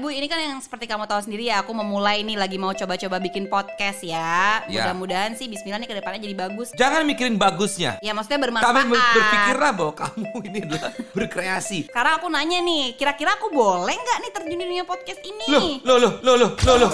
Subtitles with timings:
[0.00, 3.20] Bu, ini kan yang seperti kamu tahu sendiri ya, aku memulai nih lagi mau coba-coba
[3.20, 4.64] bikin podcast ya.
[4.64, 4.88] Ya.
[4.88, 6.72] Mudah-mudahan sih Bismillah nih ke depannya jadi bagus.
[6.72, 8.00] Jangan mikirin bagusnya.
[8.00, 8.72] Ya maksudnya bermanfaat.
[8.72, 11.92] Kami ber- berpikirlah bahwa kamu ini adalah berkreasi.
[11.92, 15.46] Sekarang aku nanya nih, kira-kira aku boleh nggak nih terjun di dunia podcast ini?
[15.84, 16.92] Loh, loh, loh, loh, loh, loh, loh.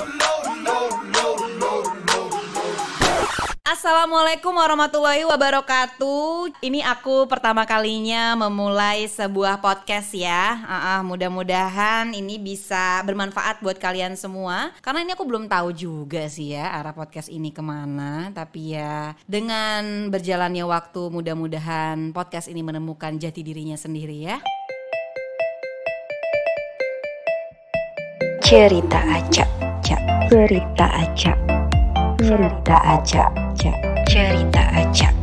[3.66, 6.54] Assalamualaikum warahmatullahi wabarakatuh.
[6.62, 10.62] Ini aku pertama kalinya memulai sebuah podcast ya.
[10.70, 14.70] Ah, mudah-mudahan ini bisa bermanfaat buat kalian semua.
[14.78, 18.30] Karena ini aku belum tahu juga sih ya arah podcast ini ke mana.
[18.30, 24.38] Tapi ya dengan berjalannya waktu mudah-mudahan podcast ini menemukan jati dirinya sendiri ya.
[28.46, 29.50] Cerita acak,
[29.82, 30.30] cak.
[30.30, 31.55] Cerita acak.
[32.16, 33.32] Cerita cak.
[34.08, 35.16] Cerita acak.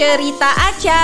[0.00, 1.02] cerita aja.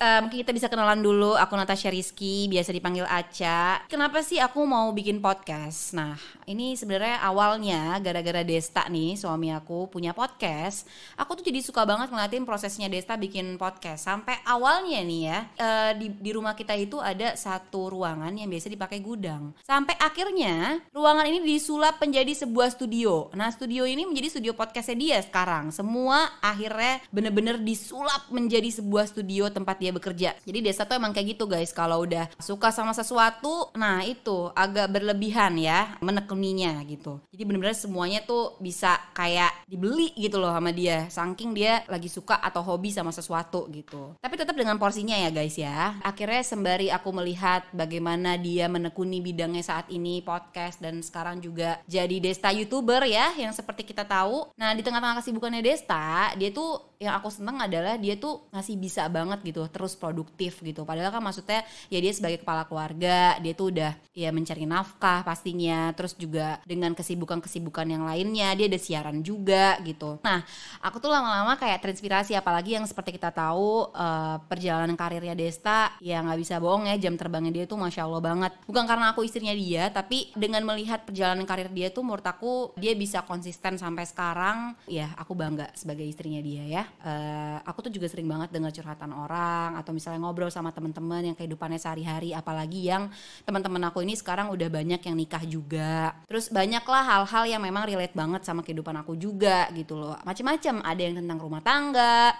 [0.00, 1.38] Eh, mungkin kita bisa kenalan dulu.
[1.38, 3.86] Aku Natasha Rizky, biasa dipanggil Aca.
[3.86, 5.94] Kenapa sih aku mau bikin podcast?
[5.94, 6.18] Nah,
[6.50, 10.90] ini sebenarnya awalnya gara-gara Desta nih, suami aku punya podcast.
[11.14, 14.10] Aku tuh jadi suka banget ngeliatin prosesnya Desta bikin podcast.
[14.10, 18.66] Sampai awalnya nih ya, eh, di, di rumah kita itu ada satu ruangan yang biasa
[18.66, 19.54] dipakai gudang.
[19.62, 23.30] Sampai akhirnya ruangan ini disulap menjadi sebuah studio.
[23.38, 25.70] Nah, studio ini menjadi studio podcastnya dia sekarang.
[25.70, 30.30] Semua akhirnya bener-bener disulap menjadi sebuah studio tempat dia bekerja.
[30.48, 31.76] Jadi Desa tuh emang kayak gitu guys.
[31.76, 37.20] Kalau udah suka sama sesuatu, nah itu agak berlebihan ya menekuninya gitu.
[37.28, 41.04] Jadi bener-bener semuanya tuh bisa kayak dibeli gitu loh sama dia.
[41.12, 44.16] Saking dia lagi suka atau hobi sama sesuatu gitu.
[44.24, 46.00] Tapi tetap dengan porsinya ya guys ya.
[46.00, 52.16] Akhirnya sembari aku melihat bagaimana dia menekuni bidangnya saat ini podcast dan sekarang juga jadi
[52.22, 54.48] Desta YouTuber ya yang seperti kita tahu.
[54.54, 59.04] Nah, di tengah-tengah kesibukannya Desta, dia tuh yang aku seneng adalah dia tuh ngasih bisa
[59.12, 60.88] banget gitu, terus produktif gitu.
[60.88, 61.60] Padahal kan maksudnya
[61.92, 66.96] ya dia sebagai kepala keluarga, dia tuh udah ya mencari nafkah pastinya, terus juga dengan
[66.96, 70.16] kesibukan-kesibukan yang lainnya, dia ada siaran juga gitu.
[70.24, 70.40] Nah,
[70.80, 76.24] aku tuh lama-lama kayak terinspirasi apalagi yang seperti kita tahu eh, perjalanan karirnya Desta ya
[76.24, 78.52] nggak bisa bohong ya jam terbangnya dia tuh masya Allah banget.
[78.64, 82.96] Bukan karena aku istrinya dia, tapi dengan melihat perjalanan karir dia tuh menurut aku dia
[82.96, 84.78] bisa konsisten sampai sekarang.
[84.88, 86.84] Ya aku bangga sebagai istrinya dia ya.
[87.04, 91.36] Eh, aku tuh juga sering banget dengar curhatan orang atau misalnya ngobrol sama teman-teman yang
[91.36, 93.10] kehidupannya sehari-hari, apalagi yang
[93.44, 96.14] teman-teman aku ini sekarang udah banyak yang nikah juga.
[96.24, 100.16] Terus banyaklah hal-hal yang memang relate banget sama kehidupan aku juga gitu loh.
[100.24, 102.32] Macem-macem ada yang tentang rumah tangga,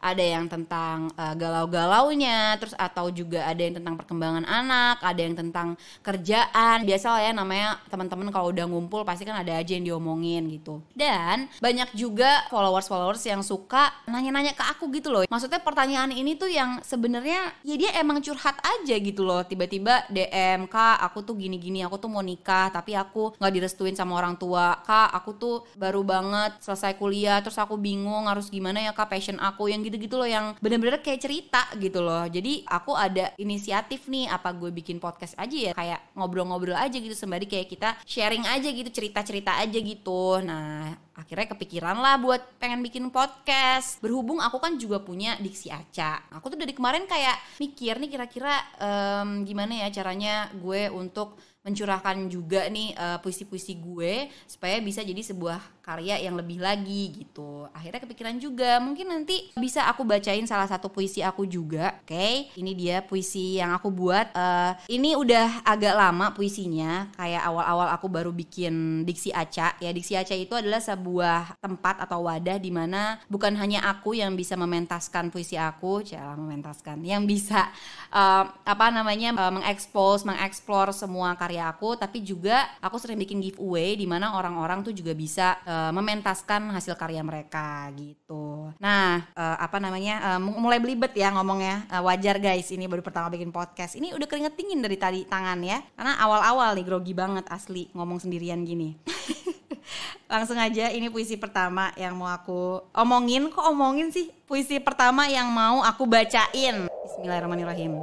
[0.00, 5.36] ada yang tentang uh, galau-galaunya, terus atau juga ada yang tentang perkembangan anak, ada yang
[5.36, 6.88] tentang kerjaan.
[6.88, 10.80] Biasa lah ya namanya teman-teman kalau udah ngumpul pasti kan ada aja yang diomongin gitu.
[10.96, 15.28] Dan banyak juga followers-followers yang suka nanya-nanya ke aku gitu loh.
[15.28, 19.44] Maksudnya pertanyaan ini tuh yang sebenarnya ya dia emang curhat aja gitu loh.
[19.44, 24.16] Tiba-tiba DM, "Kak, aku tuh gini-gini, aku tuh mau nikah, tapi aku nggak direstuin sama
[24.16, 24.80] orang tua.
[24.80, 29.36] Kak, aku tuh baru banget selesai kuliah, terus aku bingung harus gimana ya Kak passion
[29.36, 32.22] aku yang gitu-gitu loh yang bener-bener kayak cerita gitu loh.
[32.30, 37.12] Jadi aku ada inisiatif nih apa gue bikin podcast aja ya kayak ngobrol-ngobrol aja gitu
[37.18, 40.38] sembari kayak kita sharing aja gitu cerita-cerita aja gitu.
[40.46, 43.98] Nah akhirnya kepikiran lah buat pengen bikin podcast.
[43.98, 46.22] Berhubung aku kan juga punya diksi aca.
[46.38, 52.16] Aku tuh dari kemarin kayak mikir nih kira-kira em, gimana ya caranya gue untuk mencurahkan
[52.32, 57.66] juga nih eh, puisi-puisi gue supaya bisa jadi sebuah karya yang lebih lagi gitu.
[57.74, 61.98] Akhirnya kepikiran juga mungkin nanti bisa aku bacain salah satu puisi aku juga.
[62.06, 64.30] Oke, ini dia puisi yang aku buat.
[64.30, 69.74] Eh, ini udah agak lama puisinya, kayak awal-awal aku baru bikin diksi aca.
[69.82, 74.38] Ya diksi aca itu adalah sebuah tempat atau wadah di mana bukan hanya aku yang
[74.38, 77.66] bisa mementaskan puisi aku, cara mementaskan, yang bisa
[78.14, 83.98] eh, apa namanya eh, mengekspos, mengeksplor semua karya aku, tapi juga aku sering bikin giveaway
[83.98, 88.68] di mana orang-orang tuh juga bisa eh, mementaskan hasil karya mereka gitu.
[88.76, 90.36] Nah, eh, apa namanya?
[90.36, 91.88] mu- mulai belibet ya ngomongnya.
[91.88, 93.96] Eh, wajar guys, ini baru pertama bikin podcast.
[93.96, 95.80] Ini udah keringet dingin dari tadi tangan ya.
[95.96, 99.00] Karena awal-awal nih grogi banget asli ngomong sendirian gini.
[100.30, 103.50] Langsung aja ini puisi pertama yang mau aku omongin.
[103.50, 104.30] Kok omongin sih?
[104.46, 106.86] Puisi pertama yang mau aku bacain.
[106.86, 107.98] Bismillahirrahmanirrahim.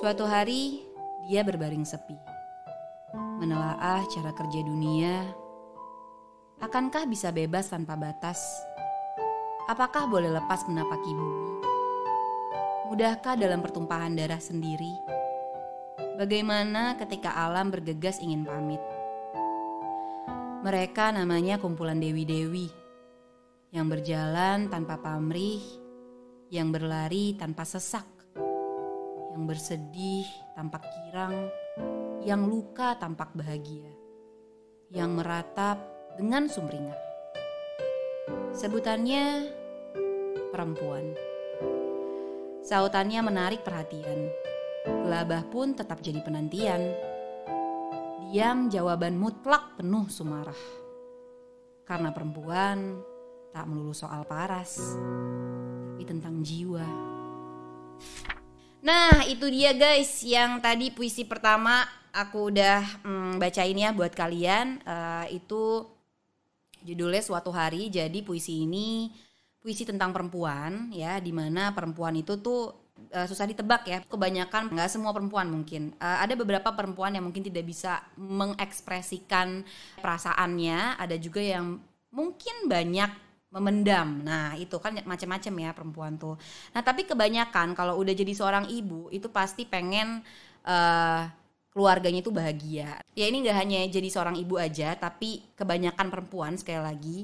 [0.00, 0.80] Suatu hari
[1.28, 2.16] dia berbaring sepi.
[3.12, 5.41] Menelaah cara kerja dunia.
[6.62, 8.38] Akankah bisa bebas tanpa batas?
[9.66, 11.58] Apakah boleh lepas menapaki bumi?
[12.86, 14.94] Mudahkah dalam pertumpahan darah sendiri?
[16.14, 18.78] Bagaimana ketika alam bergegas ingin pamit?
[20.62, 22.70] Mereka namanya kumpulan dewi-dewi
[23.74, 25.66] yang berjalan tanpa pamrih,
[26.46, 28.06] yang berlari tanpa sesak,
[29.34, 31.50] yang bersedih tampak girang,
[32.22, 33.90] yang luka tampak bahagia,
[34.94, 36.98] yang meratap dengan sumringah.
[38.52, 39.48] Sebutannya
[40.52, 41.16] perempuan.
[42.62, 44.28] Sautannya menarik perhatian.
[44.84, 46.92] Gelabah pun tetap jadi penantian.
[48.28, 50.62] Diam jawaban mutlak penuh sumarah.
[51.82, 53.02] Karena perempuan
[53.52, 54.80] tak melulu soal paras,
[55.92, 56.88] tapi tentang jiwa.
[58.82, 64.82] Nah, itu dia guys yang tadi puisi pertama aku udah mm, bacain ya buat kalian.
[64.82, 65.91] Eh, itu
[66.82, 67.88] judulnya suatu hari.
[67.88, 69.10] Jadi puisi ini
[69.62, 73.98] puisi tentang perempuan ya, di mana perempuan itu tuh eh, susah ditebak ya.
[74.04, 75.94] Kebanyakan nggak semua perempuan mungkin.
[75.96, 79.62] Eh, ada beberapa perempuan yang mungkin tidak bisa mengekspresikan
[80.02, 80.98] perasaannya.
[80.98, 81.78] Ada juga yang
[82.10, 83.10] mungkin banyak
[83.52, 84.24] memendam.
[84.24, 86.40] Nah, itu kan macam-macam ya perempuan tuh.
[86.72, 90.24] Nah, tapi kebanyakan kalau udah jadi seorang ibu itu pasti pengen
[90.62, 91.41] eh
[91.72, 93.00] keluarganya itu bahagia.
[93.16, 97.18] Ya ini nggak hanya jadi seorang ibu aja, tapi kebanyakan perempuan sekali lagi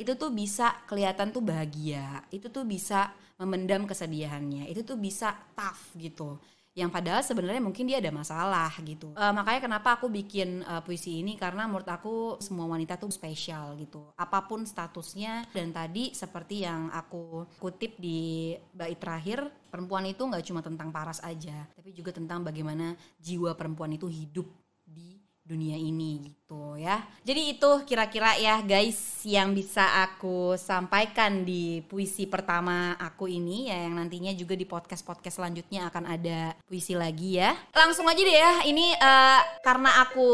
[0.00, 2.24] itu tuh bisa kelihatan tuh bahagia.
[2.32, 4.64] Itu tuh bisa memendam kesedihannya.
[4.72, 6.40] Itu tuh bisa tough gitu.
[6.74, 9.10] Yang padahal sebenarnya mungkin dia ada masalah gitu.
[9.18, 13.74] Eh, makanya kenapa aku bikin eh, puisi ini karena menurut aku semua wanita tuh spesial
[13.76, 14.14] gitu.
[14.14, 20.44] Apa pun statusnya dan tadi seperti yang aku kutip di bait terakhir, perempuan itu nggak
[20.46, 24.46] cuma tentang paras aja, tapi juga tentang bagaimana jiwa perempuan itu hidup
[24.86, 26.39] di dunia ini gitu
[26.78, 27.04] ya.
[27.26, 33.84] Jadi itu kira-kira ya guys yang bisa aku sampaikan di puisi pertama aku ini ya
[33.84, 37.52] yang nantinya juga di podcast-podcast selanjutnya akan ada puisi lagi ya.
[37.76, 38.52] Langsung aja deh ya.
[38.64, 40.28] Ini eh, karena aku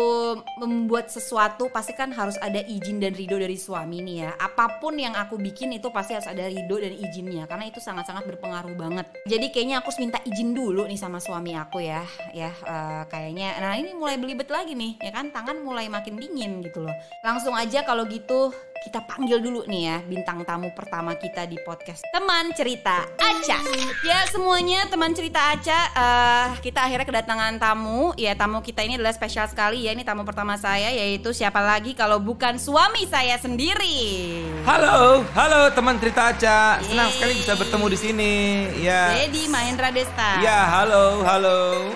[0.62, 4.30] membuat sesuatu pasti kan harus ada izin dan ridho dari suami nih ya.
[4.38, 8.22] Apa pun yang aku bikin itu pasti harus ada ridho dan izinnya karena itu sangat-sangat
[8.24, 9.06] berpengaruh banget.
[9.26, 12.06] Jadi kayaknya aku harus minta izin dulu nih sama suami aku ya.
[12.30, 16.62] Ya eh, kayaknya nah ini mulai belibet lagi nih ya kan tangan mulai makin dingin
[16.62, 16.94] gitu loh.
[17.26, 18.54] Langsung aja kalau gitu
[18.86, 23.58] kita panggil dulu nih ya bintang tamu pertama kita di podcast teman cerita Aca.
[24.06, 28.14] Ya semuanya teman cerita Aca eh, kita akhirnya kedatangan tamu.
[28.14, 29.96] Ya tamu kita ini adalah spesial sekali ya.
[29.96, 34.46] Ini tamu pertama saya yaitu siapa lagi kalau bukan suami saya sendiri.
[34.62, 36.78] Halo, halo teman cerita Aca.
[36.84, 37.16] Senang Yeay.
[37.18, 38.32] sekali bisa bertemu di sini.
[38.78, 39.10] Ya.
[39.18, 40.38] Dedi Mahendra Desta.
[40.38, 41.90] Ya, halo, halo.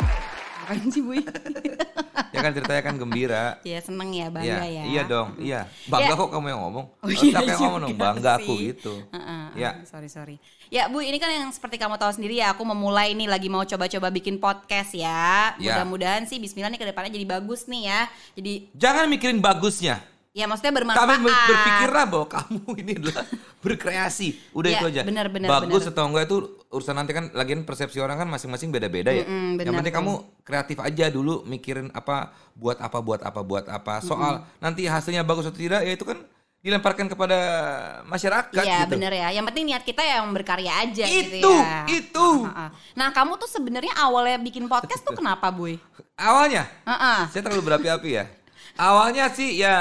[0.70, 1.18] Apaan sih Bu?
[2.30, 3.44] Ya kan ceritanya kan gembira.
[3.60, 4.82] ya seneng ya bangga Iya, ya.
[4.86, 5.60] iya dong, iya.
[5.84, 6.16] Bangga Ya.
[6.16, 6.86] kok kamu yang ngomong.
[6.94, 7.98] Oh, Harus iya siapa yang ngomong dong?
[7.98, 8.62] Bangga aku sih.
[8.70, 8.94] gitu.
[9.10, 9.70] Heeh, Ya.
[9.82, 10.36] sorry sorry.
[10.68, 13.60] Ya Bu, ini kan yang seperti kamu tahu sendiri ya, aku memulai ini lagi mau
[13.60, 15.52] coba-coba bikin podcast ya.
[15.52, 15.74] Ya.
[15.74, 18.00] Mudah-mudahan sih Bismillah nih ke depannya jadi bagus nih ya.
[18.32, 19.98] Jadi Jangan mikirin bagusnya.
[20.30, 21.18] ya maksudnya bermanfaat.
[21.18, 23.24] ber- berpikirlah bahwa kamu ini adalah
[23.60, 24.28] berkreasi.
[24.52, 25.02] Udah Ya, itu aja.
[25.02, 25.92] benar, benar, Bagus benar.
[25.92, 26.36] atau enggak itu
[26.70, 29.26] urusan nanti kan lagian persepsi orang kan masing-masing beda-beda ya.
[29.26, 33.98] Mm-mm, Yang penting kamu kreatif aja dulu mikirin apa buat apa buat apa buat apa.
[34.00, 36.22] Soal nanti hasilnya bagus atau tidak ya itu kan
[36.60, 37.38] dilemparkan kepada
[38.04, 38.92] masyarakat Iya gitu.
[38.94, 39.28] bener ya.
[39.32, 41.82] Yang penting niat kita yang berkarya aja gitu Itu, ya.
[41.88, 42.28] itu.
[42.46, 42.68] Heeh.
[42.94, 45.80] Nah kamu tuh sebenarnya awalnya bikin podcast tuh kenapa Boy?
[46.14, 47.20] Awalnya Heeh.
[47.32, 48.24] saya terlalu berapi-api ya.
[48.80, 49.76] Awalnya sih ya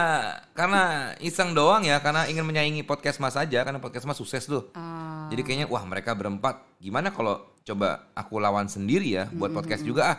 [0.52, 4.68] karena iseng doang ya, karena ingin menyaingi podcast mas aja, karena podcast mas sukses tuh.
[4.76, 5.32] Ah.
[5.32, 10.04] Jadi kayaknya wah mereka berempat, gimana kalau coba aku lawan sendiri ya buat podcast juga
[10.12, 10.18] ah.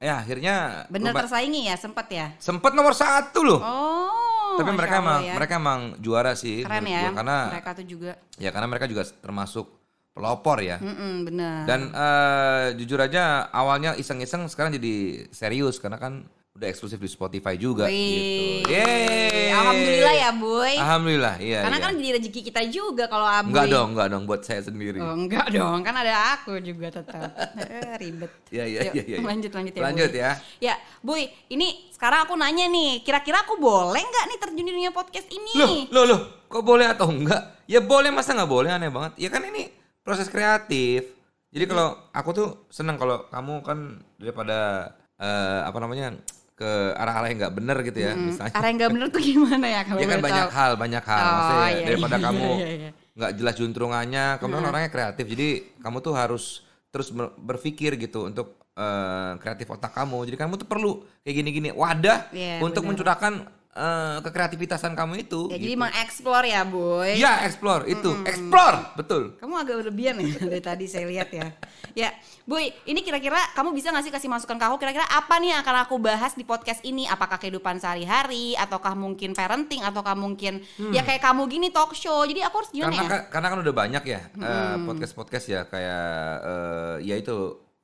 [0.00, 2.26] Ya akhirnya Bener lupa- tersaingi ya sempet ya.
[2.38, 3.60] sempet nomor satu loh.
[3.60, 4.56] Oh.
[4.62, 5.34] Tapi mereka Allah emang ya.
[5.34, 7.10] mereka emang juara sih keren ya.
[7.10, 8.12] gua, karena mereka tuh juga.
[8.38, 9.66] ya karena mereka juga termasuk
[10.14, 10.78] pelopor ya.
[10.78, 11.56] Mm-mm, bener.
[11.66, 16.24] Dan eh, jujur aja awalnya iseng-iseng sekarang jadi serius karena kan
[16.60, 17.96] udah eksklusif di Spotify juga Wih.
[17.96, 18.76] gitu.
[18.76, 19.48] Yeay.
[19.48, 20.74] Alhamdulillah ya Boy.
[20.76, 21.60] Alhamdulillah, iya.
[21.64, 21.84] Karena iya.
[21.88, 23.48] kan jadi rezeki kita juga kalau Aboy.
[23.48, 25.00] enggak dong, enggak dong buat saya sendiri.
[25.00, 27.32] Oh, enggak dong, kan ada aku juga tetap.
[27.64, 28.32] Eh, Ribet.
[28.52, 29.18] Iya, iya, Yuk, iya, iya.
[29.24, 29.82] Lanjut, lanjut ya.
[29.88, 30.20] Lanjut Boy.
[30.20, 30.30] ya.
[30.60, 34.92] Ya, Boy, ini sekarang aku nanya nih, kira-kira aku boleh nggak nih terjun di dunia
[34.92, 35.88] podcast ini?
[35.88, 37.64] Loh, loh, loh, kok boleh atau enggak?
[37.64, 39.16] Ya boleh masa nggak boleh aneh banget.
[39.16, 39.72] Ya kan ini
[40.04, 41.08] proses kreatif.
[41.56, 43.78] Jadi kalau aku tuh seneng kalau kamu kan
[44.20, 46.20] daripada eh, apa namanya
[46.60, 48.52] ke arah-arah yang nggak bener gitu ya, misalnya.
[48.52, 50.56] Arah yang nggak bener tuh gimana ya kalau Ya kan banyak tahu?
[50.60, 51.20] hal, banyak hal.
[51.24, 52.90] Oh, Maksudnya iya, daripada iya, kamu iya, iya.
[53.16, 55.24] nggak jelas juntrungannya, kamu kan orangnya kreatif.
[55.24, 55.48] Jadi
[55.80, 56.44] kamu tuh harus
[56.92, 60.18] terus ber- berpikir gitu untuk eh, kreatif otak kamu.
[60.28, 60.90] Jadi kamu tuh perlu
[61.24, 63.40] kayak gini-gini wadah Iya, untuk mencurahkan
[63.80, 65.48] eh, kekreativitasan kamu itu.
[65.48, 65.64] Ya, gitu.
[65.64, 67.16] jadi mengeksplor ya, Boy.
[67.16, 68.12] Iya, explore itu.
[68.22, 69.22] Explore, betul.
[69.36, 71.48] Kamu agak berlebihan ya dari tadi saya lihat ya.
[71.90, 72.12] Ya,
[72.44, 75.60] Boy, ini kira-kira kamu bisa gak sih kasih masukan ke aku kira-kira apa nih yang
[75.60, 77.04] akan aku bahas di podcast ini?
[77.04, 80.60] Apakah kehidupan sehari-hari ataukah mungkin parenting ataukah mungkin
[80.90, 82.22] ya kayak kamu gini talk show.
[82.22, 82.98] Jadi aku harus gimana Hmm.
[83.00, 83.14] Karena ya?
[83.16, 86.06] ka- karena kan udah banyak ya eh, podcast-podcast ya kayak
[86.42, 87.36] eh, ya itu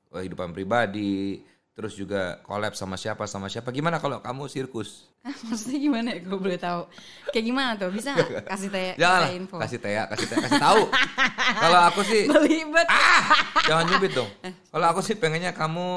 [0.08, 1.40] kehidupan pribadi,
[1.76, 3.68] terus juga collab sama siapa sama siapa.
[3.68, 5.12] Gimana kalau kamu sirkus?
[5.52, 6.88] Maksudnya gimana ya gue boleh tahu?
[7.28, 7.92] Kayak gimana tuh?
[7.92, 9.56] Bisa gak kasih tanya Jangan lah, info?
[9.60, 10.82] kasih Tea, kasih Tea, kasih tahu.
[11.68, 12.88] kalau aku sih Belibet.
[12.88, 13.24] ah,
[13.68, 14.30] jangan nyubit dong.
[14.72, 15.88] Kalau aku sih pengennya kamu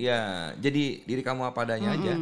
[0.00, 2.16] ya jadi diri kamu apa adanya aja.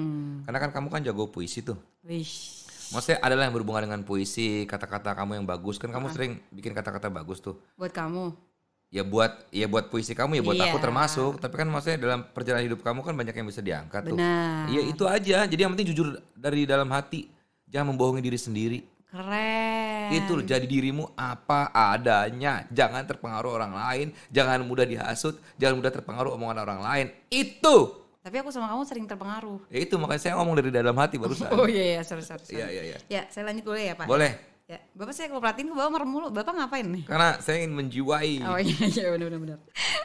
[0.51, 1.79] Karena kan kamu kan jago puisi tuh.
[2.03, 2.67] Wish.
[2.91, 7.07] Maksudnya adalah yang berhubungan dengan puisi, kata-kata kamu yang bagus kan kamu sering bikin kata-kata
[7.07, 7.55] bagus tuh.
[7.79, 8.50] Buat kamu.
[8.91, 10.75] Ya buat ya buat puisi kamu ya buat Iya.
[10.75, 14.19] aku termasuk, tapi kan maksudnya dalam perjalanan hidup kamu kan banyak yang bisa diangkat tuh.
[14.19, 14.67] Benar.
[14.67, 15.47] Iya itu aja.
[15.47, 17.31] Jadi yang penting jujur dari dalam hati.
[17.71, 18.79] Jangan membohongi diri sendiri.
[19.07, 20.11] Keren.
[20.11, 22.67] Itu loh, jadi dirimu apa adanya.
[22.71, 27.07] Jangan terpengaruh orang lain, jangan mudah dihasut, jangan mudah terpengaruh omongan orang lain.
[27.31, 27.95] Itu.
[28.21, 29.71] Tapi aku sama kamu sering terpengaruh.
[29.71, 31.47] Ya itu makanya saya ngomong dari dalam hati barusan.
[31.59, 32.43] Oh iya iya, sorry sorry.
[32.43, 32.59] sorry.
[32.59, 32.99] Iya iya iya.
[33.07, 34.07] Ya, saya lanjut boleh ya, Pak?
[34.11, 34.35] Boleh.
[34.71, 36.31] Ya, Bapak saya kalau perhatiin ke bawah merem mulu.
[36.31, 37.03] Bapak ngapain nih?
[37.03, 38.39] Karena saya ingin menjiwai.
[38.47, 39.59] Oh iya iya benar benar.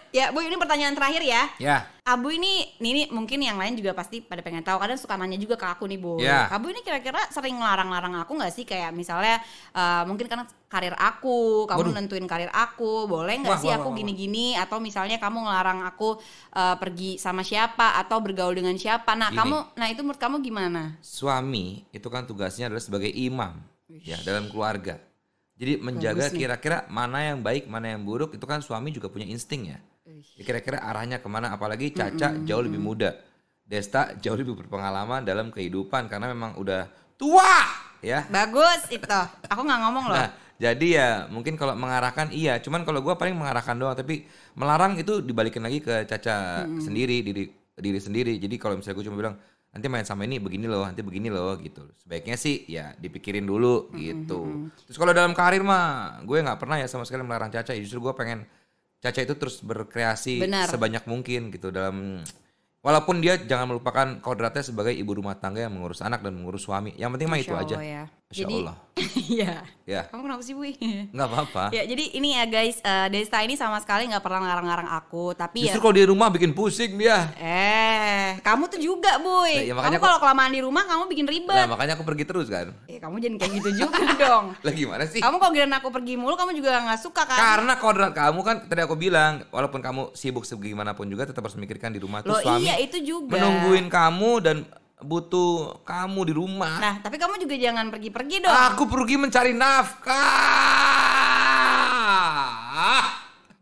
[0.10, 1.44] Ya, Bu, ini pertanyaan terakhir ya.
[1.62, 1.86] Ya.
[2.02, 4.82] Abu ini, ini, ini mungkin yang lain juga pasti pada pengen tahu.
[4.82, 6.18] Kadang suka nanya juga ke aku nih, Bu.
[6.18, 6.50] Ya.
[6.50, 8.66] Abu ini kira-kira sering ngelarang-larang aku nggak sih?
[8.66, 9.38] Kayak misalnya
[9.70, 11.94] eh, mungkin kan karir aku, kamu Waduh.
[12.02, 14.58] nentuin karir aku, boleh nggak sih wah, aku gini-gini?
[14.58, 16.18] Atau misalnya kamu ngelarang aku
[16.58, 19.14] eh, pergi sama siapa atau bergaul dengan siapa?
[19.14, 19.38] Nah, Gini.
[19.46, 20.98] kamu, nah itu menurut kamu gimana?
[21.06, 24.98] Suami itu kan tugasnya adalah sebagai imam ya dalam keluarga.
[25.56, 29.72] Jadi menjaga kira-kira mana yang baik, mana yang buruk itu kan suami juga punya insting
[29.72, 29.80] ya.
[30.36, 33.16] Ya kira-kira arahnya ke mana apalagi Caca jauh lebih muda.
[33.66, 37.66] Desta jauh lebih berpengalaman dalam kehidupan karena memang udah tua
[38.04, 38.28] ya.
[38.28, 39.08] Bagus itu.
[39.50, 40.18] Aku nggak ngomong loh.
[40.20, 44.28] Nah, jadi ya mungkin kalau mengarahkan iya, cuman kalau gua paling mengarahkan doang, tapi
[44.60, 47.44] melarang itu dibalikin lagi ke Caca sendiri, diri
[47.76, 48.34] diri sendiri.
[48.40, 49.36] Jadi kalau misalnya gue cuma bilang
[49.76, 51.84] nanti main sama ini begini loh, nanti begini loh gitu.
[52.00, 54.72] Sebaiknya sih ya dipikirin dulu gitu.
[54.88, 57.76] Terus kalau dalam karir mah gue nggak pernah ya sama sekali melarang Caca.
[57.76, 58.48] Justru gue pengen
[59.04, 60.72] Caca itu terus berkreasi Benar.
[60.72, 62.24] sebanyak mungkin gitu dalam
[62.86, 66.94] Walaupun dia jangan melupakan kodratnya sebagai ibu rumah tangga yang mengurus anak dan mengurus suami.
[66.94, 67.76] Yang penting mah itu aja.
[67.82, 68.06] Ya.
[68.36, 68.76] Masya Jadi, Allah.
[69.26, 69.54] Iya.
[69.86, 70.66] Ya, Kamu kenapa sih, Bu?
[70.66, 71.64] nggak apa-apa.
[71.70, 75.62] Ya jadi ini ya guys, eh, Desta ini sama sekali nggak pernah ngarang-ngarang aku, tapi
[75.62, 75.84] Justru ya.
[75.84, 77.30] kalau di rumah bikin pusing dia.
[77.36, 79.52] Eh, kamu tuh juga, Boy.
[79.52, 81.68] Nah, ya, kamu makanya kalau kelamaan di rumah kamu bikin Nah ribet.
[81.68, 82.68] makanya aku pergi terus kan.
[82.86, 84.46] Eh, kamu jangan kayak gitu juga dong.
[84.58, 85.20] Lah gimana sih?
[85.22, 87.38] Kamu kalau giliran aku pergi mulu, kamu juga nggak suka kan?
[87.38, 91.90] Karena kodrat kamu kan tadi aku bilang, walaupun kamu sibuk segimanapun juga tetap harus memikirkan
[91.90, 93.38] di rumah tuh Loh suami iya itu juga.
[93.38, 94.58] menungguin kamu dan
[95.04, 96.80] butuh kamu di rumah.
[96.80, 98.54] Nah, tapi kamu juga jangan pergi-pergi dong.
[98.54, 100.16] Aku pergi mencari nafkah.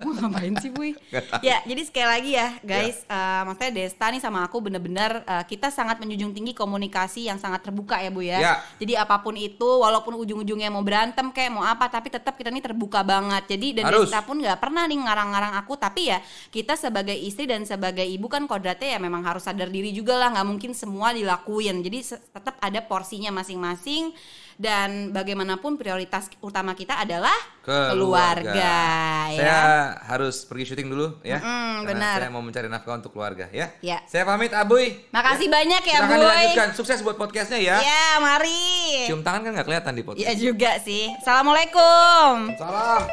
[0.01, 0.97] Mau ngapain sih, Boy?
[1.47, 5.69] ya, jadi sekali lagi ya, guys, eh, maksudnya Desta nih sama aku bener-bener eh, kita
[5.69, 8.39] sangat menjunjung tinggi komunikasi yang sangat terbuka ya, Bu ya.
[8.41, 8.53] Ya.
[8.81, 12.65] Jadi apa pun itu, walaupun ujung-ujungnya mau berantem kayak mau apa, tapi tetap kita nih
[12.65, 13.53] terbuka banget.
[13.53, 14.09] Jadi dan Harus.
[14.09, 16.17] Desta pun nggak pernah nih ngarang-ngarang aku, tapi ya
[16.49, 20.33] kita sebagai istri dan sebagai ibu kan kodratnya ya memang harus sadar diri juga lah,
[20.33, 21.85] nggak mungkin semua dilakuin.
[21.85, 24.15] Jadi tetap ada porsinya masing-masing.
[24.63, 29.35] Dan bagaimanapun prioritas utama kita adalah keluarga, ya.
[29.35, 29.59] Saya
[30.07, 31.43] harus pergi syuting dulu ya.
[31.43, 32.17] Karena benar.
[32.23, 33.75] Saya mau mencari nafkah untuk keluarga ya.
[33.83, 33.99] Ya.
[34.07, 35.03] Saya pamit Abuy.
[35.11, 36.27] Makasih banyak ya, Silahkan Boy.
[36.31, 36.69] dilanjutkan.
[36.79, 37.83] Sukses buat podcastnya ya.
[37.83, 39.03] Ya, mari.
[39.03, 40.23] Cium tangan kan nggak kelihatan di podcast.
[40.23, 41.11] Iya juga sih.
[41.19, 42.55] Assalamualaikum.
[42.55, 43.03] Salam.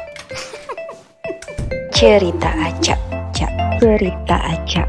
[1.91, 2.99] Cerita acak,
[3.35, 3.51] cak.
[3.83, 4.87] Cerita acak.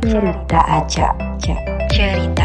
[0.00, 1.12] Cerita acak,
[1.44, 1.60] cak.
[1.92, 2.43] Cerita